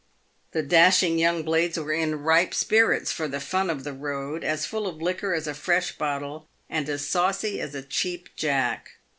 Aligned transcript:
The 0.53 0.63
dashing 0.63 1.19
young 1.19 1.43
blades 1.43 1.77
were 1.77 1.93
in 1.93 2.21
ripe 2.23 2.55
spirits 2.55 3.11
for 3.11 3.27
the 3.27 3.39
fun 3.39 3.69
of 3.69 3.83
the 3.83 3.93
road, 3.93 4.43
as 4.43 4.65
full 4.65 4.87
of 4.87 4.99
liquor 4.99 5.35
as 5.35 5.45
a 5.45 5.53
fresh 5.53 5.95
bottle, 5.95 6.47
and 6.67 6.89
as 6.89 7.07
saucy 7.07 7.61
as 7.61 7.75
a 7.75 7.83
Cheap 7.83 8.29
Jack. 8.35 8.93